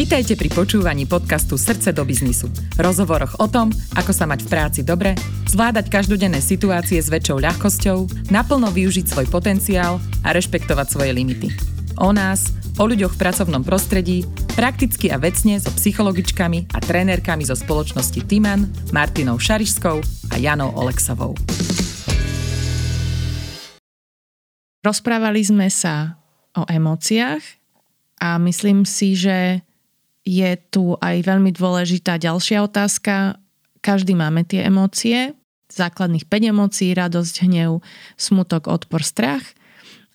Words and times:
Vitajte 0.00 0.32
pri 0.32 0.48
počúvaní 0.48 1.04
podcastu 1.04 1.60
Srdce 1.60 1.92
do 1.92 2.08
biznisu. 2.08 2.48
Rozhovoroch 2.80 3.36
o 3.36 3.44
tom, 3.52 3.68
ako 3.92 4.16
sa 4.16 4.24
mať 4.24 4.48
v 4.48 4.48
práci 4.48 4.80
dobre, 4.80 5.12
zvládať 5.44 5.92
každodenné 5.92 6.40
situácie 6.40 6.96
s 6.96 7.12
väčšou 7.12 7.36
ľahkosťou, 7.36 8.32
naplno 8.32 8.72
využiť 8.72 9.04
svoj 9.04 9.28
potenciál 9.28 10.00
a 10.24 10.32
rešpektovať 10.32 10.86
svoje 10.88 11.12
limity. 11.12 11.52
O 12.00 12.16
nás, 12.16 12.48
o 12.80 12.88
ľuďoch 12.88 13.12
v 13.12 13.20
pracovnom 13.28 13.60
prostredí, 13.60 14.24
prakticky 14.56 15.12
a 15.12 15.20
vecne 15.20 15.60
so 15.60 15.68
psychologičkami 15.68 16.72
a 16.72 16.80
trénerkami 16.80 17.44
zo 17.44 17.52
spoločnosti 17.52 18.24
Timan, 18.24 18.72
Martinou 18.96 19.36
Šarišskou 19.36 20.00
a 20.32 20.34
Janou 20.40 20.72
Oleksovou. 20.80 21.36
Rozprávali 24.80 25.44
sme 25.44 25.68
sa 25.68 26.16
o 26.56 26.64
emóciách 26.64 27.44
a 28.24 28.40
myslím 28.40 28.88
si, 28.88 29.12
že 29.12 29.60
je 30.30 30.54
tu 30.70 30.94
aj 31.02 31.26
veľmi 31.26 31.50
dôležitá 31.50 32.22
ďalšia 32.22 32.62
otázka. 32.62 33.42
Každý 33.82 34.14
máme 34.14 34.46
tie 34.46 34.62
emócie, 34.62 35.34
základných 35.74 36.30
5 36.30 36.52
emócií, 36.54 36.94
radosť, 36.94 37.50
hnev, 37.50 37.82
smutok, 38.14 38.70
odpor, 38.70 39.02
strach. 39.02 39.42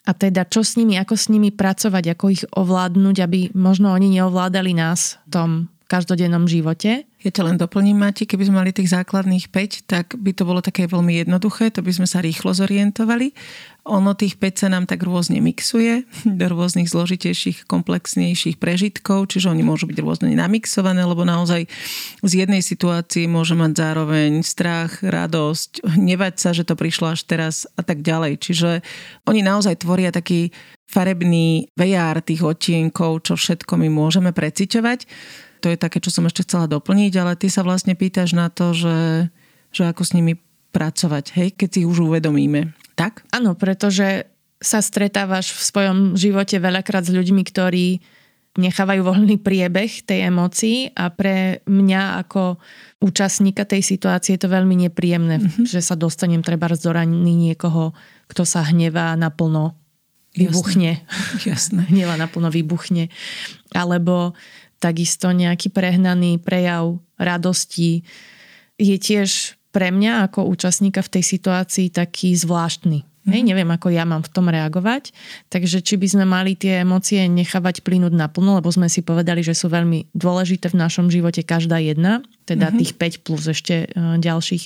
A 0.05 0.13
teda 0.13 0.45
čo 0.47 0.61
s 0.61 0.77
nimi, 0.79 0.95
ako 0.95 1.17
s 1.17 1.27
nimi 1.27 1.49
pracovať, 1.51 2.15
ako 2.15 2.25
ich 2.31 2.43
ovládnuť, 2.53 3.15
aby 3.25 3.39
možno 3.57 3.91
oni 3.91 4.21
neovládali 4.21 4.77
nás 4.77 5.19
v 5.25 5.29
tom 5.33 5.49
každodennom 5.85 6.49
živote. 6.49 7.05
Ja 7.21 7.31
ťa 7.33 7.45
len 7.45 7.57
doplním, 7.57 7.97
Mati, 7.97 8.25
keby 8.29 8.49
sme 8.49 8.61
mali 8.61 8.71
tých 8.73 8.93
základných 8.93 9.49
5, 9.49 9.89
tak 9.89 10.13
by 10.17 10.33
to 10.33 10.45
bolo 10.45 10.61
také 10.61 10.85
veľmi 10.85 11.25
jednoduché, 11.25 11.73
to 11.73 11.81
by 11.81 11.89
sme 11.93 12.05
sa 12.09 12.21
rýchlo 12.21 12.53
zorientovali. 12.53 13.33
Ono 13.85 14.17
tých 14.17 14.37
5 14.41 14.65
sa 14.65 14.67
nám 14.69 14.89
tak 14.89 15.05
rôzne 15.05 15.41
mixuje 15.41 16.05
do 16.25 16.45
rôznych 16.49 16.89
zložitejších, 16.89 17.69
komplexnejších 17.69 18.57
prežitkov, 18.57 19.29
čiže 19.29 19.49
oni 19.53 19.61
môžu 19.61 19.85
byť 19.89 19.97
rôzne 20.01 20.33
namixované, 20.33 21.05
lebo 21.05 21.21
naozaj 21.21 21.69
z 22.25 22.31
jednej 22.33 22.65
situácii 22.65 23.29
môže 23.29 23.53
mať 23.53 23.77
zároveň 23.77 24.41
strach, 24.41 25.05
radosť, 25.05 25.85
hnevať 25.85 26.33
sa, 26.37 26.49
že 26.53 26.65
to 26.65 26.73
prišlo 26.73 27.13
až 27.13 27.25
teraz 27.29 27.69
a 27.77 27.85
tak 27.85 28.01
ďalej. 28.01 28.41
Čiže 28.41 28.69
oni 29.29 29.45
naozaj 29.45 29.85
tvoria 29.85 30.09
taký 30.09 30.49
farebný 30.85 31.73
VR 31.73 32.21
tých 32.21 32.45
odtienkov, 32.45 33.25
čo 33.25 33.33
všetko 33.33 33.81
my 33.81 33.89
môžeme 33.89 34.29
preciťovať 34.29 35.09
to 35.65 35.73
je 35.73 35.81
také, 35.81 35.97
čo 35.97 36.13
som 36.13 36.29
ešte 36.29 36.45
chcela 36.45 36.69
doplniť, 36.69 37.13
ale 37.17 37.33
ty 37.33 37.49
sa 37.49 37.65
vlastne 37.65 37.97
pýtaš 37.97 38.37
na 38.37 38.53
to, 38.53 38.77
že, 38.77 39.33
že 39.73 39.89
ako 39.89 40.05
s 40.05 40.13
nimi 40.13 40.37
pracovať, 40.69 41.33
hej, 41.33 41.49
keď 41.57 41.69
si 41.73 41.77
ich 41.81 41.89
už 41.89 42.05
uvedomíme. 42.05 42.77
Tak? 42.93 43.25
Áno, 43.33 43.57
pretože 43.57 44.29
sa 44.61 44.85
stretávaš 44.85 45.57
v 45.57 45.61
svojom 45.65 45.97
živote 46.13 46.61
veľakrát 46.61 47.09
s 47.09 47.15
ľuďmi, 47.17 47.41
ktorí 47.41 47.97
nechávajú 48.55 49.01
voľný 49.03 49.41
priebeh 49.41 50.05
tej 50.05 50.29
emócii 50.29 50.93
a 50.93 51.09
pre 51.09 51.65
mňa 51.65 52.21
ako 52.23 52.61
účastníka 53.01 53.65
tej 53.65 53.81
situácie 53.81 54.37
je 54.37 54.45
to 54.45 54.53
veľmi 54.53 54.85
nepríjemné, 54.85 55.41
mm-hmm. 55.41 55.65
že 55.65 55.81
sa 55.81 55.97
dostanem 55.97 56.45
treba 56.45 56.69
do 56.69 56.93
niekoho, 57.09 57.91
kto 58.29 58.45
sa 58.45 58.61
hnevá 58.69 59.17
naplno 59.17 59.75
vybuchne. 60.35 61.01
Jasné. 61.47 61.81
Hneva 61.91 62.19
naplno 62.19 62.51
vybuchne. 62.51 63.07
Alebo 63.71 64.35
takisto 64.79 65.31
nejaký 65.31 65.71
prehnaný 65.71 66.39
prejav 66.41 66.99
radosti 67.15 68.03
je 68.75 68.95
tiež 68.99 69.55
pre 69.75 69.91
mňa 69.91 70.31
ako 70.31 70.47
účastníka 70.47 71.03
v 71.03 71.19
tej 71.19 71.23
situácii 71.35 71.91
taký 71.91 72.31
zvláštny. 72.35 73.03
Mm-hmm. 73.03 73.33
Hej, 73.33 73.41
neviem, 73.41 73.69
ako 73.73 73.89
ja 73.89 74.05
mám 74.05 74.21
v 74.21 74.31
tom 74.31 74.47
reagovať. 74.53 75.09
Takže 75.49 75.81
či 75.81 75.97
by 75.97 76.07
sme 76.07 76.25
mali 76.29 76.53
tie 76.53 76.85
emócie 76.85 77.25
nechávať 77.25 77.81
plynúť 77.81 78.13
naplno, 78.13 78.61
lebo 78.61 78.69
sme 78.69 78.85
si 78.85 79.01
povedali, 79.01 79.41
že 79.41 79.57
sú 79.57 79.67
veľmi 79.67 80.13
dôležité 80.13 80.69
v 80.69 80.77
našom 80.77 81.09
živote 81.09 81.41
každá 81.41 81.81
jedna, 81.81 82.21
teda 82.45 82.69
mm-hmm. 82.69 82.79
tých 82.85 83.19
5 83.19 83.25
plus 83.25 83.43
ešte 83.49 83.89
uh, 83.89 84.21
ďalších 84.21 84.63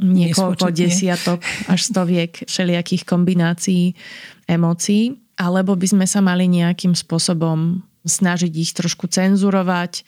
niekoľko 0.00 0.72
desiatok 0.72 1.44
až 1.68 1.80
stoviek 1.84 2.48
všelijakých 2.48 3.04
kombinácií 3.04 3.92
emócií. 4.48 5.20
Alebo 5.38 5.78
by 5.78 5.86
sme 5.86 6.06
sa 6.08 6.18
mali 6.18 6.50
nejakým 6.50 6.98
spôsobom 6.98 7.84
snažiť 8.08 8.52
ich 8.56 8.72
trošku 8.72 9.06
cenzurovať, 9.06 10.02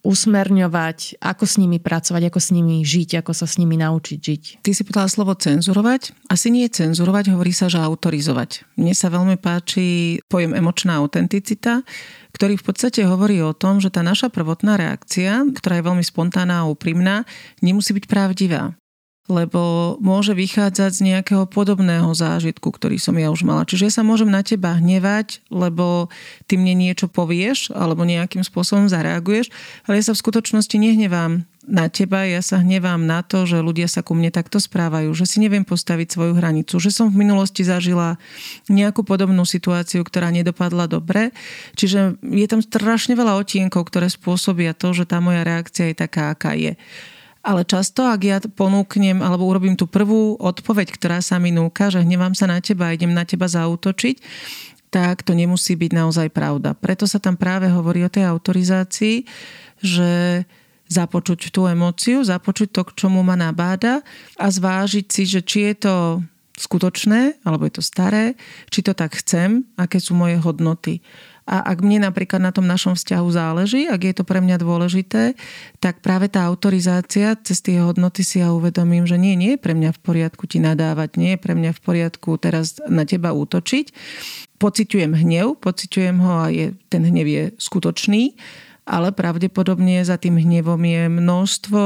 usmerňovať, 0.00 1.20
ako 1.20 1.44
s 1.44 1.60
nimi 1.60 1.76
pracovať, 1.76 2.32
ako 2.32 2.40
s 2.40 2.48
nimi 2.56 2.80
žiť, 2.80 3.20
ako 3.20 3.32
sa 3.36 3.44
s 3.44 3.60
nimi 3.60 3.76
naučiť 3.76 4.18
žiť. 4.18 4.42
Ty 4.64 4.70
si 4.72 4.82
povedala 4.84 5.12
slovo 5.12 5.36
cenzurovať. 5.36 6.16
Asi 6.32 6.48
nie 6.48 6.64
je 6.66 6.84
cenzurovať, 6.84 7.36
hovorí 7.36 7.52
sa, 7.52 7.68
že 7.68 7.80
autorizovať. 7.80 8.64
Mne 8.80 8.96
sa 8.96 9.12
veľmi 9.12 9.36
páči 9.36 10.18
pojem 10.24 10.56
emočná 10.56 10.96
autenticita, 10.96 11.84
ktorý 12.32 12.56
v 12.56 12.64
podstate 12.64 13.04
hovorí 13.04 13.44
o 13.44 13.52
tom, 13.52 13.78
že 13.84 13.92
tá 13.92 14.00
naša 14.00 14.32
prvotná 14.32 14.80
reakcia, 14.80 15.44
ktorá 15.52 15.80
je 15.80 15.86
veľmi 15.92 16.04
spontánna 16.04 16.64
a 16.64 16.68
úprimná, 16.70 17.28
nemusí 17.60 17.92
byť 17.92 18.04
pravdivá 18.08 18.72
lebo 19.30 19.94
môže 20.02 20.34
vychádzať 20.34 20.90
z 20.90 21.00
nejakého 21.14 21.46
podobného 21.46 22.10
zážitku, 22.10 22.74
ktorý 22.74 22.98
som 22.98 23.14
ja 23.14 23.30
už 23.30 23.46
mala. 23.46 23.62
Čiže 23.62 23.86
ja 23.86 23.92
sa 23.94 24.02
môžem 24.02 24.26
na 24.26 24.42
teba 24.42 24.74
hnevať, 24.76 25.46
lebo 25.48 26.10
ty 26.50 26.58
mne 26.58 26.74
niečo 26.74 27.06
povieš 27.06 27.70
alebo 27.70 28.02
nejakým 28.02 28.42
spôsobom 28.42 28.90
zareaguješ, 28.90 29.54
ale 29.86 30.02
ja 30.02 30.10
sa 30.10 30.14
v 30.18 30.22
skutočnosti 30.26 30.74
nehnevám 30.74 31.46
na 31.70 31.86
teba, 31.86 32.26
ja 32.26 32.42
sa 32.42 32.58
hnevám 32.58 32.98
na 33.06 33.22
to, 33.22 33.46
že 33.46 33.62
ľudia 33.62 33.86
sa 33.86 34.02
ku 34.02 34.18
mne 34.18 34.34
takto 34.34 34.58
správajú, 34.58 35.14
že 35.14 35.28
si 35.30 35.38
neviem 35.38 35.62
postaviť 35.62 36.08
svoju 36.10 36.32
hranicu, 36.34 36.82
že 36.82 36.90
som 36.90 37.12
v 37.12 37.22
minulosti 37.22 37.62
zažila 37.62 38.18
nejakú 38.66 39.06
podobnú 39.06 39.46
situáciu, 39.46 40.02
ktorá 40.02 40.34
nedopadla 40.34 40.90
dobre. 40.90 41.30
Čiže 41.78 42.18
je 42.26 42.46
tam 42.50 42.58
strašne 42.64 43.14
veľa 43.14 43.38
otienkov, 43.38 43.86
ktoré 43.86 44.10
spôsobia 44.10 44.74
to, 44.74 44.90
že 44.90 45.06
tá 45.06 45.22
moja 45.22 45.46
reakcia 45.46 45.94
je 45.94 45.96
taká, 45.96 46.34
aká 46.34 46.58
je. 46.58 46.74
Ale 47.40 47.64
často, 47.64 48.04
ak 48.04 48.20
ja 48.20 48.38
ponúknem 48.40 49.24
alebo 49.24 49.48
urobím 49.48 49.72
tú 49.72 49.88
prvú 49.88 50.36
odpoveď, 50.36 50.92
ktorá 50.92 51.18
sa 51.24 51.40
mi 51.40 51.48
núka, 51.48 51.88
že 51.88 52.04
hnevám 52.04 52.36
sa 52.36 52.44
na 52.44 52.60
teba 52.60 52.92
a 52.92 52.94
idem 52.94 53.16
na 53.16 53.24
teba 53.24 53.48
zautočiť, 53.48 54.20
tak 54.92 55.22
to 55.24 55.32
nemusí 55.32 55.72
byť 55.78 55.90
naozaj 55.94 56.28
pravda. 56.34 56.76
Preto 56.76 57.08
sa 57.08 57.16
tam 57.16 57.38
práve 57.40 57.70
hovorí 57.70 58.04
o 58.04 58.12
tej 58.12 58.28
autorizácii, 58.28 59.24
že 59.80 60.44
započuť 60.90 61.54
tú 61.54 61.70
emóciu, 61.70 62.26
započuť 62.26 62.68
to, 62.74 62.82
k 62.82 63.06
čomu 63.06 63.22
ma 63.22 63.38
nabáda 63.38 64.02
a 64.34 64.46
zvážiť 64.50 65.06
si, 65.06 65.22
že 65.24 65.40
či 65.40 65.70
je 65.70 65.74
to 65.86 65.94
skutočné, 66.58 67.40
alebo 67.46 67.64
je 67.64 67.78
to 67.78 67.82
staré, 67.86 68.34
či 68.68 68.84
to 68.84 68.92
tak 68.92 69.16
chcem, 69.16 69.64
aké 69.80 69.96
sú 70.02 70.12
moje 70.12 70.36
hodnoty. 70.42 71.00
A 71.50 71.66
ak 71.66 71.82
mne 71.82 72.06
napríklad 72.06 72.38
na 72.38 72.54
tom 72.54 72.70
našom 72.70 72.94
vzťahu 72.94 73.28
záleží, 73.34 73.90
ak 73.90 74.06
je 74.06 74.14
to 74.14 74.22
pre 74.22 74.38
mňa 74.38 74.62
dôležité, 74.62 75.34
tak 75.82 75.98
práve 75.98 76.30
tá 76.30 76.46
autorizácia 76.46 77.34
cez 77.42 77.58
tie 77.58 77.82
hodnoty 77.82 78.22
si 78.22 78.38
ja 78.38 78.54
uvedomím, 78.54 79.02
že 79.02 79.18
nie, 79.18 79.34
nie 79.34 79.58
je 79.58 79.62
pre 79.62 79.74
mňa 79.74 79.90
v 79.90 80.00
poriadku 80.00 80.46
ti 80.46 80.62
nadávať, 80.62 81.18
nie 81.18 81.34
je 81.34 81.42
pre 81.42 81.58
mňa 81.58 81.74
v 81.74 81.80
poriadku 81.82 82.38
teraz 82.38 82.78
na 82.86 83.02
teba 83.02 83.34
útočiť. 83.34 83.90
Pociťujem 84.62 85.10
hnev, 85.10 85.58
pociťujem 85.58 86.16
ho 86.22 86.34
a 86.38 86.54
je, 86.54 86.70
ten 86.86 87.02
hnev 87.02 87.26
je 87.26 87.44
skutočný, 87.58 88.38
ale 88.86 89.10
pravdepodobne 89.10 90.06
za 90.06 90.22
tým 90.22 90.38
hnevom 90.38 90.78
je 90.86 91.02
množstvo 91.10 91.82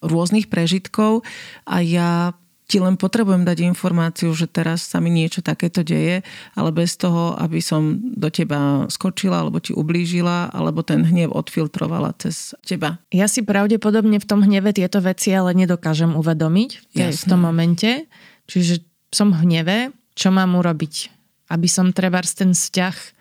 rôznych 0.00 0.48
prežitkov 0.48 1.20
a 1.68 1.84
ja 1.84 2.32
ti 2.70 2.78
len 2.78 2.94
potrebujem 2.94 3.42
dať 3.42 3.66
informáciu, 3.66 4.30
že 4.30 4.46
teraz 4.46 4.86
sa 4.86 5.02
mi 5.02 5.10
niečo 5.10 5.42
takéto 5.42 5.82
deje, 5.82 6.22
ale 6.54 6.70
bez 6.70 6.94
toho, 6.94 7.34
aby 7.34 7.58
som 7.58 7.98
do 7.98 8.30
teba 8.30 8.86
skočila, 8.86 9.42
alebo 9.42 9.58
ti 9.58 9.74
ublížila, 9.74 10.54
alebo 10.54 10.86
ten 10.86 11.02
hnev 11.02 11.34
odfiltrovala 11.34 12.14
cez 12.22 12.54
teba. 12.62 13.02
Ja 13.10 13.26
si 13.26 13.42
pravdepodobne 13.42 14.22
v 14.22 14.28
tom 14.28 14.46
hneve 14.46 14.70
tieto 14.70 15.02
veci 15.02 15.34
ale 15.34 15.50
nedokážem 15.58 16.14
uvedomiť 16.14 16.94
v 16.94 17.24
tom 17.26 17.42
momente. 17.42 18.06
Čiže 18.46 18.86
som 19.10 19.34
v 19.34 19.42
hneve, 19.42 19.76
čo 20.14 20.30
mám 20.30 20.54
urobiť? 20.54 21.10
Aby 21.50 21.66
som 21.66 21.90
treba 21.90 22.22
ten 22.22 22.54
vzťah 22.54 23.19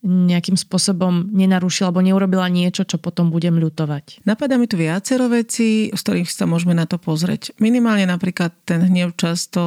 nejakým 0.00 0.56
spôsobom 0.56 1.28
nenarušila 1.28 1.92
alebo 1.92 2.00
neurobila 2.00 2.48
niečo, 2.48 2.88
čo 2.88 2.96
potom 2.96 3.28
budem 3.28 3.60
ľutovať. 3.60 4.24
Napadá 4.24 4.56
mi 4.56 4.64
tu 4.64 4.80
viacero 4.80 5.28
vecí, 5.28 5.92
z 5.92 6.00
ktorých 6.00 6.32
sa 6.32 6.48
môžeme 6.48 6.72
na 6.72 6.88
to 6.88 6.96
pozrieť. 6.96 7.52
Minimálne 7.60 8.08
napríklad 8.08 8.56
ten 8.64 8.80
hnev 8.80 9.12
často 9.20 9.60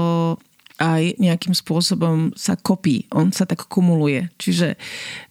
aj 0.82 1.22
nejakým 1.22 1.54
spôsobom 1.54 2.34
sa 2.34 2.58
kopí, 2.58 3.06
on 3.14 3.30
sa 3.30 3.46
tak 3.46 3.70
kumuluje. 3.70 4.34
Čiže 4.42 4.74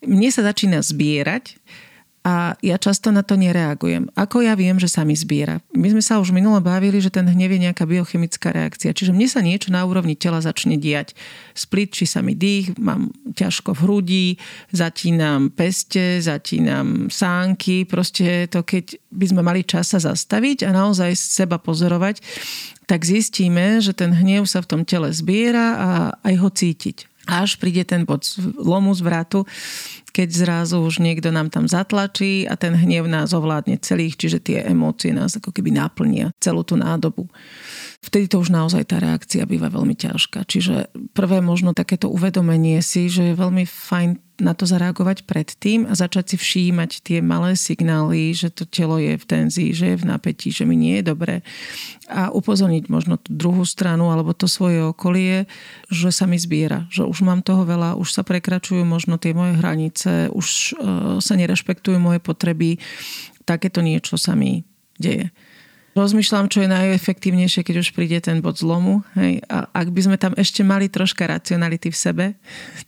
mne 0.06 0.31
sa 0.31 0.46
začína 0.46 0.78
zbierať 0.87 1.58
a 2.22 2.54
ja 2.62 2.78
často 2.78 3.10
na 3.10 3.26
to 3.26 3.34
nereagujem. 3.34 4.06
Ako 4.14 4.46
ja 4.46 4.54
viem, 4.54 4.78
že 4.78 4.86
sa 4.86 5.02
mi 5.02 5.19
zbiera? 5.19 5.58
My 5.74 5.90
sme 5.90 5.98
sa 5.98 6.22
už 6.22 6.30
minule 6.30 6.62
bavili, 6.62 7.02
že 7.02 7.10
ten 7.10 7.26
hnev 7.26 7.50
je 7.50 7.66
nejaká 7.66 7.82
biochemická 7.82 8.54
reakcia. 8.54 8.94
Čiže 8.94 9.10
mne 9.10 9.26
sa 9.26 9.42
niečo 9.42 9.74
na 9.74 9.82
úrovni 9.82 10.14
tela 10.14 10.38
začne 10.38 10.78
diať. 10.78 11.19
Splitčí 11.58 12.06
sa 12.06 12.22
mi 12.22 12.38
dých, 12.38 12.78
mám 12.78 13.10
ťažko 13.34 13.74
v 13.74 13.82
hrudi, 13.82 14.26
zatínam 14.70 15.50
peste, 15.50 16.22
zatínam 16.22 17.10
sánky. 17.10 17.90
Proste 17.90 18.46
to, 18.46 18.62
keď 18.62 19.02
by 19.10 19.26
sme 19.26 19.42
mali 19.42 19.66
čas 19.66 19.90
sa 19.90 19.98
zastaviť 19.98 20.62
a 20.62 20.70
naozaj 20.70 21.19
seba 21.19 21.58
pozorovať, 21.58 22.22
tak 22.86 23.02
zistíme, 23.02 23.82
že 23.82 23.98
ten 23.98 24.14
hnev 24.14 24.46
sa 24.46 24.62
v 24.62 24.70
tom 24.70 24.82
tele 24.86 25.10
zbiera 25.10 25.66
a 25.74 25.90
aj 26.22 26.34
ho 26.38 26.48
cítiť. 26.54 27.12
Až 27.30 27.54
príde 27.56 27.86
ten 27.86 28.02
bod 28.02 28.26
lomu 28.58 28.90
zvratu, 28.94 29.46
keď 30.10 30.28
zrazu 30.28 30.82
už 30.82 31.00
niekto 31.00 31.30
nám 31.30 31.48
tam 31.48 31.70
zatlačí 31.70 32.44
a 32.44 32.58
ten 32.58 32.74
hnev 32.76 33.08
nás 33.08 33.32
ovládne 33.32 33.78
celých, 33.80 34.19
čiže 34.19 34.38
tie 34.42 34.58
emócie 34.66 35.14
nás 35.14 35.38
ako 35.38 35.54
keby 35.54 35.72
naplnia 35.72 36.34
celú 36.42 36.66
tú 36.66 36.74
nádobu 36.76 37.30
vtedy 38.02 38.26
to 38.26 38.43
už 38.43 38.50
naozaj 38.50 38.82
tá 38.90 38.99
reakcia 38.99 39.46
býva 39.46 39.70
veľmi 39.70 39.94
ťažká. 39.94 40.43
Čiže 40.43 40.90
prvé 41.14 41.38
možno 41.38 41.70
takéto 41.70 42.10
uvedomenie 42.10 42.82
si, 42.82 43.06
že 43.06 43.32
je 43.32 43.38
veľmi 43.38 43.62
fajn 43.62 44.19
na 44.43 44.58
to 44.58 44.66
zareagovať 44.66 45.22
predtým 45.22 45.87
a 45.87 45.94
začať 45.94 46.34
si 46.34 46.37
všímať 46.37 47.06
tie 47.06 47.19
malé 47.22 47.54
signály, 47.54 48.34
že 48.34 48.50
to 48.50 48.66
telo 48.66 48.99
je 48.99 49.14
v 49.14 49.25
tenzii, 49.25 49.70
že 49.70 49.94
je 49.94 50.00
v 50.02 50.08
napätí, 50.10 50.50
že 50.50 50.66
mi 50.66 50.75
nie 50.75 50.99
je 50.99 51.14
dobre 51.14 51.46
a 52.10 52.34
upozorniť 52.34 52.90
možno 52.90 53.22
tú 53.22 53.31
druhú 53.38 53.62
stranu 53.62 54.10
alebo 54.10 54.34
to 54.34 54.50
svoje 54.50 54.82
okolie, 54.82 55.46
že 55.87 56.10
sa 56.10 56.26
mi 56.26 56.43
zbiera, 56.43 56.90
že 56.90 57.06
už 57.06 57.22
mám 57.22 57.46
toho 57.46 57.62
veľa, 57.62 57.94
už 57.94 58.10
sa 58.10 58.26
prekračujú 58.26 58.82
možno 58.82 59.14
tie 59.14 59.31
moje 59.31 59.55
hranice, 59.62 60.10
už 60.34 60.46
uh, 60.75 61.22
sa 61.22 61.38
nerešpektujú 61.38 62.02
moje 62.02 62.19
potreby, 62.19 62.82
takéto 63.46 63.78
niečo 63.78 64.19
sa 64.19 64.34
mi 64.34 64.66
deje. 64.98 65.31
Rozmýšľam, 65.93 66.49
čo 66.49 66.65
je 66.65 66.73
najefektívnejšie, 66.73 67.69
keď 67.69 67.85
už 67.85 67.93
príde 67.93 68.17
ten 68.25 68.41
bod 68.41 68.56
zlomu. 68.56 69.05
Hej. 69.12 69.44
A 69.53 69.69
ak 69.77 69.93
by 69.93 70.00
sme 70.00 70.17
tam 70.17 70.33
ešte 70.41 70.65
mali 70.65 70.89
troška 70.89 71.29
racionality 71.29 71.93
v 71.93 72.00
sebe, 72.00 72.27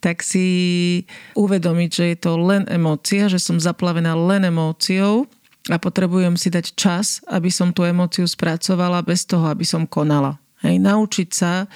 tak 0.01 0.25
si 0.25 1.05
uvedomiť, 1.37 1.89
že 1.93 2.05
je 2.09 2.17
to 2.17 2.33
len 2.33 2.65
emócia, 2.65 3.29
že 3.29 3.37
som 3.37 3.61
zaplavená 3.61 4.17
len 4.17 4.49
emóciou 4.49 5.29
a 5.69 5.77
potrebujem 5.77 6.33
si 6.33 6.49
dať 6.49 6.73
čas, 6.73 7.21
aby 7.29 7.53
som 7.53 7.69
tú 7.69 7.85
emóciu 7.85 8.25
spracovala 8.25 9.05
bez 9.05 9.29
toho, 9.29 9.53
aby 9.53 9.61
som 9.61 9.85
konala. 9.85 10.41
Hej. 10.65 10.81
Naučiť 10.81 11.29
sa, 11.29 11.69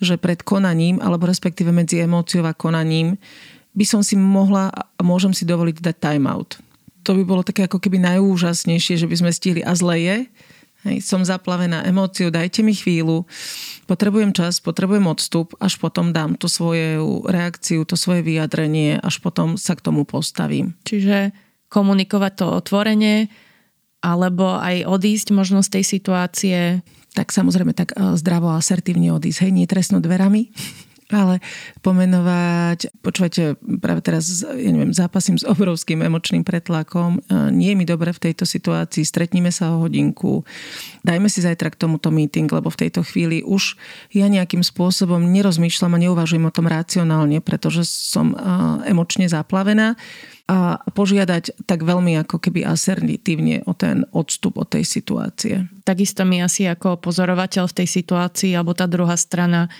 že 0.00 0.16
pred 0.16 0.40
konaním, 0.40 0.96
alebo 1.04 1.28
respektíve 1.28 1.68
medzi 1.68 2.00
emóciou 2.00 2.48
a 2.48 2.56
konaním, 2.56 3.20
by 3.76 3.84
som 3.84 4.00
si 4.00 4.16
mohla 4.16 4.72
a 4.72 5.00
môžem 5.04 5.36
si 5.36 5.44
dovoliť 5.44 5.76
dať 5.76 5.96
time 6.00 6.24
out. 6.24 6.56
To 7.04 7.12
by 7.12 7.22
bolo 7.24 7.44
také 7.44 7.68
ako 7.68 7.76
keby 7.76 8.00
najúžasnejšie, 8.00 8.96
že 8.96 9.04
by 9.04 9.16
sme 9.20 9.30
stihli 9.32 9.60
a 9.60 9.76
zle 9.76 9.96
je, 10.00 10.16
Hej, 10.80 11.04
som 11.04 11.20
zaplavená 11.20 11.84
emóciou, 11.84 12.32
dajte 12.32 12.64
mi 12.64 12.72
chvíľu, 12.72 13.28
potrebujem 13.84 14.32
čas, 14.32 14.64
potrebujem 14.64 15.04
odstup, 15.12 15.52
až 15.60 15.76
potom 15.76 16.16
dám 16.16 16.40
tú 16.40 16.48
svoju 16.48 17.28
reakciu, 17.28 17.84
to 17.84 18.00
svoje 18.00 18.24
vyjadrenie, 18.24 18.96
až 18.96 19.20
potom 19.20 19.60
sa 19.60 19.76
k 19.76 19.84
tomu 19.84 20.08
postavím. 20.08 20.72
Čiže 20.88 21.36
komunikovať 21.68 22.32
to 22.32 22.46
otvorene, 22.64 23.28
alebo 24.00 24.56
aj 24.56 24.88
odísť 24.88 25.36
možno 25.36 25.60
z 25.60 25.80
tej 25.80 25.84
situácie? 25.84 26.58
Tak 27.12 27.28
samozrejme, 27.28 27.76
tak 27.76 27.92
eh, 27.92 28.16
zdravo 28.16 28.48
a 28.48 28.56
asertívne 28.56 29.12
odísť. 29.12 29.44
Hej, 29.44 29.52
nie 29.52 29.66
trestnú 29.68 30.00
dverami, 30.00 30.48
ale 31.10 31.42
pomenovať, 31.84 33.02
počúvajte, 33.02 33.58
práve 33.82 34.00
teraz, 34.02 34.46
ja 34.46 34.70
neviem, 34.70 34.94
zápasím 34.94 35.36
s 35.36 35.44
obrovským 35.44 36.00
emočným 36.06 36.46
pretlakom, 36.46 37.20
nie 37.50 37.74
je 37.74 37.78
mi 37.78 37.84
dobre 37.84 38.14
v 38.14 38.30
tejto 38.30 38.46
situácii, 38.46 39.02
stretníme 39.02 39.50
sa 39.50 39.74
o 39.74 39.84
hodinku, 39.84 40.46
dajme 41.02 41.26
si 41.26 41.42
zajtra 41.42 41.74
k 41.74 41.80
tomuto 41.82 42.14
meeting, 42.14 42.46
lebo 42.46 42.70
v 42.70 42.86
tejto 42.86 43.02
chvíli 43.02 43.42
už 43.42 43.74
ja 44.14 44.30
nejakým 44.30 44.62
spôsobom 44.62 45.20
nerozmýšľam 45.20 45.98
a 45.98 46.02
neuvažujem 46.08 46.46
o 46.46 46.54
tom 46.54 46.70
racionálne, 46.70 47.42
pretože 47.42 47.84
som 47.86 48.32
emočne 48.86 49.26
zaplavená 49.26 49.98
a 50.50 50.82
požiadať 50.82 51.62
tak 51.62 51.86
veľmi 51.86 52.18
ako 52.26 52.42
keby 52.42 52.66
asertívne 52.66 53.62
o 53.70 53.72
ten 53.74 54.02
odstup 54.10 54.58
od 54.58 54.66
tej 54.66 54.82
situácie. 54.82 55.70
Takisto 55.86 56.26
my 56.26 56.42
asi 56.42 56.66
ako 56.66 56.98
pozorovateľ 56.98 57.70
v 57.70 57.76
tej 57.78 57.88
situácii 58.02 58.58
alebo 58.58 58.74
tá 58.74 58.90
druhá 58.90 59.14
strana 59.14 59.70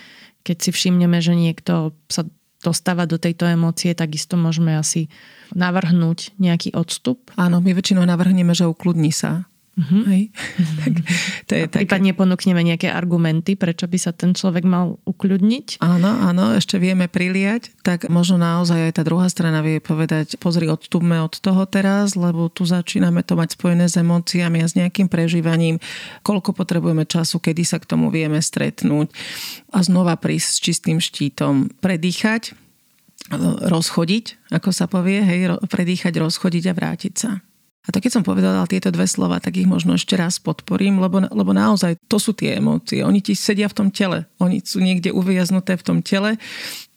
keď 0.42 0.56
si 0.58 0.70
všimneme, 0.72 1.18
že 1.20 1.36
niekto 1.36 1.96
sa 2.08 2.24
dostáva 2.60 3.08
do 3.08 3.16
tejto 3.16 3.48
emócie, 3.48 3.96
takisto 3.96 4.36
môžeme 4.36 4.76
asi 4.76 5.08
navrhnúť 5.56 6.36
nejaký 6.36 6.76
odstup. 6.76 7.32
Áno, 7.40 7.64
my 7.64 7.72
väčšinou 7.72 8.04
navrhneme, 8.04 8.52
že 8.52 8.68
ukludni 8.68 9.10
sa. 9.10 9.48
Uh-huh. 9.80 10.04
Hej. 10.12 10.28
tak, 10.84 10.92
to 11.48 11.52
je 11.56 11.64
tak. 11.64 11.80
Prípadne 11.88 12.12
ponúkneme 12.12 12.60
nejaké 12.60 12.92
argumenty, 12.92 13.56
prečo 13.56 13.88
by 13.88 13.96
sa 13.96 14.12
ten 14.12 14.36
človek 14.36 14.68
mal 14.68 15.00
ukľudniť. 15.08 15.80
Áno, 15.80 16.10
áno, 16.20 16.52
ešte 16.52 16.76
vieme 16.76 17.08
priliať, 17.08 17.72
tak 17.80 18.12
možno 18.12 18.36
naozaj 18.36 18.92
aj 18.92 19.00
tá 19.00 19.02
druhá 19.02 19.24
strana 19.32 19.64
vie 19.64 19.80
povedať, 19.80 20.36
pozri, 20.36 20.68
odstupme 20.68 21.16
od 21.24 21.32
toho 21.40 21.64
teraz, 21.64 22.12
lebo 22.12 22.52
tu 22.52 22.68
začíname 22.68 23.24
to 23.24 23.40
mať 23.40 23.56
spojené 23.56 23.88
s 23.88 23.96
emóciami 23.96 24.60
a 24.60 24.68
s 24.68 24.76
nejakým 24.76 25.08
prežívaním, 25.08 25.80
koľko 26.20 26.52
potrebujeme 26.52 27.08
času, 27.08 27.40
kedy 27.40 27.64
sa 27.64 27.80
k 27.80 27.88
tomu 27.88 28.12
vieme 28.12 28.36
stretnúť 28.44 29.08
a 29.72 29.80
znova 29.80 30.20
prísť 30.20 30.48
s 30.52 30.58
čistým 30.60 30.98
štítom, 31.00 31.72
predýchať, 31.80 32.52
rozchodiť, 33.70 34.50
ako 34.52 34.70
sa 34.74 34.90
povie, 34.90 35.22
hej, 35.24 35.56
predýchať, 35.70 36.12
rozchodiť 36.20 36.64
a 36.68 36.76
vrátiť 36.76 37.14
sa. 37.16 37.40
A 37.80 37.96
to 37.96 37.98
keď 38.04 38.20
som 38.20 38.26
povedala 38.26 38.68
tieto 38.68 38.92
dve 38.92 39.08
slova, 39.08 39.40
tak 39.40 39.56
ich 39.56 39.64
možno 39.64 39.96
ešte 39.96 40.12
raz 40.12 40.36
podporím, 40.36 41.00
lebo, 41.00 41.24
lebo 41.24 41.56
naozaj 41.56 41.96
to 42.12 42.20
sú 42.20 42.36
tie 42.36 42.60
emócie. 42.60 43.00
Oni 43.00 43.24
ti 43.24 43.32
sedia 43.32 43.72
v 43.72 43.76
tom 43.76 43.88
tele. 43.88 44.28
Oni 44.36 44.60
sú 44.60 44.84
niekde 44.84 45.08
uviaznuté 45.16 45.80
v 45.80 45.86
tom 45.86 45.98
tele 46.04 46.36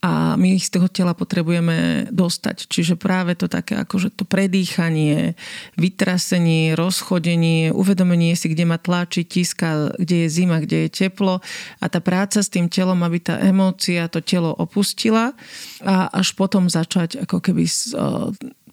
a 0.03 0.35
my 0.35 0.59
ich 0.59 0.67
z 0.67 0.75
toho 0.75 0.91
tela 0.91 1.15
potrebujeme 1.15 2.11
dostať. 2.11 2.67
Čiže 2.67 2.99
práve 2.99 3.39
to 3.39 3.47
také 3.47 3.79
akože 3.79 4.11
to 4.11 4.27
predýchanie, 4.27 5.39
vytrasenie, 5.79 6.75
rozchodenie, 6.75 7.71
uvedomenie 7.71 8.35
si, 8.35 8.51
kde 8.51 8.67
ma 8.67 8.75
tlačí, 8.75 9.23
tiska, 9.23 9.95
kde 9.95 10.27
je 10.27 10.33
zima, 10.35 10.59
kde 10.59 10.91
je 10.91 11.07
teplo 11.07 11.39
a 11.79 11.85
tá 11.87 12.03
práca 12.03 12.43
s 12.43 12.51
tým 12.51 12.67
telom, 12.67 12.99
aby 13.07 13.23
tá 13.23 13.39
emócia 13.39 14.11
to 14.11 14.19
telo 14.19 14.51
opustila 14.51 15.31
a 15.79 16.11
až 16.11 16.35
potom 16.35 16.67
začať 16.67 17.23
ako 17.23 17.39
keby 17.39 17.63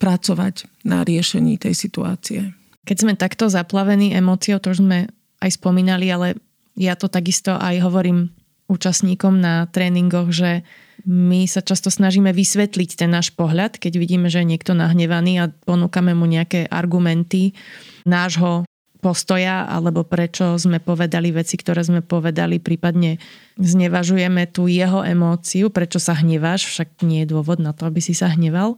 pracovať 0.00 0.66
na 0.88 1.04
riešení 1.04 1.60
tej 1.60 1.76
situácie. 1.76 2.56
Keď 2.88 2.96
sme 2.96 3.12
takto 3.14 3.52
zaplavení 3.52 4.16
emóciou, 4.16 4.56
to 4.58 4.72
už 4.72 4.80
sme 4.80 5.12
aj 5.44 5.50
spomínali, 5.60 6.08
ale 6.08 6.40
ja 6.74 6.96
to 6.96 7.12
takisto 7.12 7.54
aj 7.60 7.84
hovorím 7.84 8.32
účastníkom 8.72 9.36
na 9.36 9.68
tréningoch, 9.68 10.32
že 10.32 10.64
my 11.04 11.48
sa 11.48 11.60
často 11.60 11.92
snažíme 11.92 12.32
vysvetliť 12.32 12.90
ten 12.96 13.10
náš 13.12 13.32
pohľad, 13.32 13.76
keď 13.76 13.92
vidíme, 14.00 14.28
že 14.32 14.44
je 14.44 14.50
niekto 14.56 14.72
nahnevaný 14.76 15.42
a 15.42 15.52
ponúkame 15.64 16.16
mu 16.16 16.28
nejaké 16.28 16.68
argumenty 16.68 17.56
nášho 18.04 18.64
postoja 19.00 19.64
alebo 19.64 20.04
prečo 20.04 20.60
sme 20.60 20.76
povedali 20.76 21.32
veci, 21.32 21.56
ktoré 21.56 21.80
sme 21.80 22.04
povedali, 22.04 22.60
prípadne 22.60 23.16
znevažujeme 23.56 24.44
tú 24.52 24.68
jeho 24.68 25.00
emóciu, 25.00 25.72
prečo 25.72 25.96
sa 25.96 26.20
hneváš, 26.20 26.68
však 26.68 27.00
nie 27.08 27.24
je 27.24 27.32
dôvod 27.32 27.64
na 27.64 27.72
to, 27.72 27.88
aby 27.88 28.04
si 28.04 28.12
sa 28.12 28.28
hneval 28.28 28.76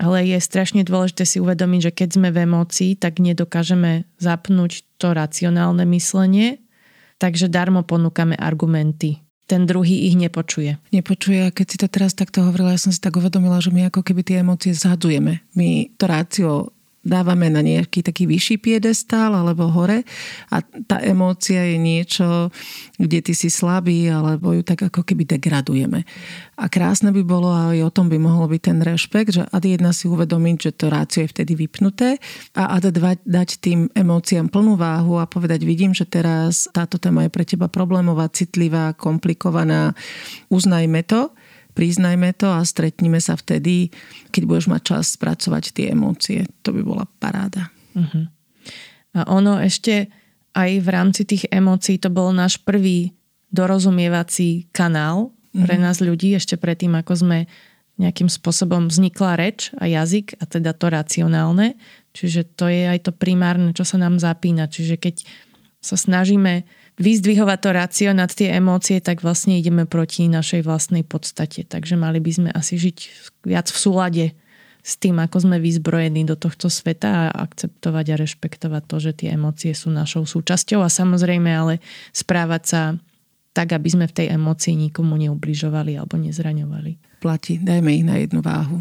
ale 0.00 0.24
je 0.24 0.40
strašne 0.40 0.80
dôležité 0.80 1.28
si 1.28 1.36
uvedomiť, 1.44 1.80
že 1.84 1.92
keď 1.92 2.08
sme 2.16 2.28
v 2.32 2.48
emócii, 2.48 2.96
tak 2.96 3.20
nedokážeme 3.20 4.08
zapnúť 4.16 4.88
to 4.96 5.12
racionálne 5.12 5.84
myslenie, 5.92 6.64
takže 7.20 7.52
darmo 7.52 7.84
ponúkame 7.84 8.32
argumenty. 8.40 9.20
Ten 9.44 9.68
druhý 9.68 10.08
ich 10.08 10.16
nepočuje. 10.16 10.80
Nepočuje 10.94 11.44
a 11.44 11.52
keď 11.52 11.66
si 11.68 11.76
to 11.76 11.88
teraz 11.90 12.16
takto 12.16 12.40
hovorila, 12.46 12.72
ja 12.72 12.80
som 12.80 12.94
si 12.94 13.02
tak 13.02 13.18
uvedomila, 13.20 13.60
že 13.60 13.74
my 13.74 13.92
ako 13.92 14.00
keby 14.00 14.22
tie 14.24 14.40
emócie 14.40 14.72
zhadzujeme. 14.72 15.44
My 15.52 15.90
to 16.00 16.04
rácio 16.08 16.72
dávame 17.00 17.48
na 17.48 17.64
nejaký 17.64 18.04
taký 18.04 18.28
vyšší 18.28 18.60
piedestál 18.60 19.32
alebo 19.32 19.72
hore 19.72 20.04
a 20.52 20.60
tá 20.60 21.00
emócia 21.00 21.64
je 21.64 21.78
niečo, 21.80 22.52
kde 23.00 23.24
ty 23.24 23.32
si 23.32 23.48
slabý 23.48 24.12
alebo 24.12 24.52
ju 24.52 24.60
tak 24.60 24.84
ako 24.84 25.00
keby 25.00 25.24
degradujeme. 25.24 26.04
A 26.60 26.68
krásne 26.68 27.08
by 27.08 27.24
bolo, 27.24 27.48
aj 27.48 27.80
o 27.80 27.94
tom 27.94 28.12
by 28.12 28.20
mohol 28.20 28.52
byť 28.52 28.60
ten 28.60 28.78
rešpekt, 28.84 29.32
že 29.32 29.42
ad 29.48 29.64
jedna 29.64 29.96
si 29.96 30.12
uvedomiť, 30.12 30.56
že 30.60 30.70
to 30.76 30.92
rácio 30.92 31.24
je 31.24 31.32
vtedy 31.32 31.56
vypnuté 31.56 32.20
a 32.52 32.76
ad 32.76 32.84
dva 32.92 33.16
dať 33.16 33.64
tým 33.64 33.88
emóciám 33.96 34.52
plnú 34.52 34.76
váhu 34.76 35.16
a 35.16 35.24
povedať, 35.24 35.64
vidím, 35.64 35.96
že 35.96 36.04
teraz 36.04 36.68
táto 36.68 37.00
téma 37.00 37.24
je 37.24 37.32
pre 37.32 37.48
teba 37.48 37.72
problémová, 37.72 38.28
citlivá, 38.28 38.92
komplikovaná, 38.92 39.96
uznajme 40.52 41.00
to 41.08 41.32
priznajme 41.80 42.36
to 42.36 42.52
a 42.52 42.60
stretnime 42.60 43.16
sa 43.24 43.40
vtedy, 43.40 43.88
keď 44.28 44.42
budeš 44.44 44.66
mať 44.68 44.82
čas 44.84 45.16
spracovať 45.16 45.72
tie 45.72 45.96
emócie. 45.96 46.44
To 46.60 46.76
by 46.76 46.84
bola 46.84 47.08
paráda. 47.16 47.72
Uh-huh. 47.96 48.28
A 49.16 49.24
ono 49.32 49.56
ešte 49.56 50.12
aj 50.52 50.84
v 50.84 50.88
rámci 50.92 51.24
tých 51.24 51.48
emócií 51.48 51.96
to 51.96 52.12
bol 52.12 52.36
náš 52.36 52.60
prvý 52.60 53.16
dorozumievací 53.48 54.68
kanál 54.76 55.32
pre 55.56 55.80
uh-huh. 55.80 55.88
nás 55.88 56.04
ľudí, 56.04 56.36
ešte 56.36 56.60
predtým, 56.60 57.00
ako 57.00 57.24
sme 57.24 57.38
nejakým 57.96 58.28
spôsobom 58.28 58.92
vznikla 58.92 59.40
reč 59.40 59.72
a 59.80 59.88
jazyk 59.88 60.36
a 60.36 60.44
teda 60.44 60.76
to 60.76 60.92
racionálne. 60.92 61.80
Čiže 62.12 62.44
to 62.60 62.68
je 62.68 62.92
aj 62.92 63.08
to 63.08 63.12
primárne, 63.16 63.72
čo 63.72 63.88
sa 63.88 63.96
nám 63.96 64.20
zapína. 64.20 64.68
Čiže 64.68 65.00
keď 65.00 65.24
sa 65.80 65.96
snažíme 65.96 66.68
vyzdvihovať 67.00 67.58
to 67.64 67.70
rácio 67.72 68.10
nad 68.12 68.28
tie 68.28 68.52
emócie, 68.52 69.00
tak 69.00 69.24
vlastne 69.24 69.56
ideme 69.56 69.88
proti 69.88 70.28
našej 70.28 70.60
vlastnej 70.62 71.00
podstate. 71.00 71.64
Takže 71.64 71.96
mali 71.96 72.20
by 72.20 72.30
sme 72.30 72.50
asi 72.52 72.76
žiť 72.76 72.98
viac 73.48 73.72
v 73.72 73.78
súlade 73.80 74.26
s 74.80 74.96
tým, 75.00 75.16
ako 75.20 75.48
sme 75.48 75.56
vyzbrojení 75.60 76.28
do 76.28 76.36
tohto 76.36 76.68
sveta 76.68 77.32
a 77.32 77.34
akceptovať 77.44 78.06
a 78.12 78.20
rešpektovať 78.20 78.82
to, 78.84 78.96
že 79.00 79.12
tie 79.16 79.28
emócie 79.36 79.72
sú 79.72 79.88
našou 79.88 80.28
súčasťou 80.28 80.84
a 80.84 80.92
samozrejme 80.92 81.48
ale 81.48 81.80
správať 82.12 82.62
sa 82.64 82.80
tak, 83.56 83.72
aby 83.74 83.88
sme 83.90 84.06
v 84.06 84.14
tej 84.14 84.26
emócii 84.36 84.76
nikomu 84.78 85.16
neubližovali 85.20 85.96
alebo 85.98 86.16
nezraňovali. 86.20 87.20
Platí, 87.20 87.60
dajme 87.60 87.90
ich 87.92 88.04
na 88.06 88.16
jednu 88.20 88.40
váhu. 88.40 88.80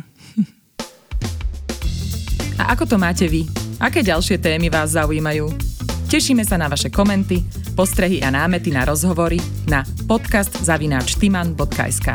A 2.60 2.76
ako 2.76 2.84
to 2.86 2.96
máte 3.00 3.28
vy? 3.28 3.48
Aké 3.80 4.04
ďalšie 4.04 4.40
témy 4.40 4.68
vás 4.68 4.92
zaujímajú? 4.96 5.48
Tešíme 6.12 6.44
sa 6.44 6.60
na 6.60 6.68
vaše 6.68 6.92
komenty 6.92 7.44
postrehy 7.80 8.20
a 8.20 8.28
námety 8.28 8.76
na 8.76 8.84
rozhovory 8.84 9.40
na 9.72 9.88
podcastzavináčtyman.sk. 10.12 12.08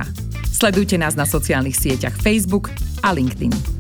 Sledujte 0.45 1.01
nás 1.01 1.17
na 1.17 1.25
sociálnych 1.25 1.81
sieťach 1.81 2.21
Facebook 2.21 2.69
a 3.01 3.17
LinkedIn. 3.17 3.74